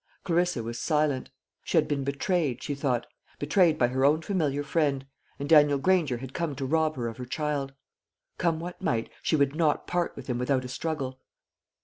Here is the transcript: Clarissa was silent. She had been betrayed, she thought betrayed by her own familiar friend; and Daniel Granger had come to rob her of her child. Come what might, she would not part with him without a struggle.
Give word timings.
Clarissa 0.23 0.63
was 0.63 0.79
silent. 0.79 1.29
She 1.63 1.77
had 1.77 1.87
been 1.87 2.03
betrayed, 2.03 2.63
she 2.63 2.73
thought 2.73 3.05
betrayed 3.37 3.77
by 3.77 3.89
her 3.89 4.03
own 4.03 4.23
familiar 4.23 4.63
friend; 4.63 5.05
and 5.37 5.47
Daniel 5.47 5.77
Granger 5.77 6.17
had 6.17 6.33
come 6.33 6.55
to 6.55 6.65
rob 6.65 6.95
her 6.95 7.07
of 7.07 7.17
her 7.17 7.25
child. 7.27 7.73
Come 8.39 8.59
what 8.59 8.81
might, 8.81 9.11
she 9.21 9.35
would 9.35 9.53
not 9.55 9.85
part 9.85 10.15
with 10.15 10.25
him 10.25 10.39
without 10.39 10.65
a 10.65 10.69
struggle. 10.69 11.19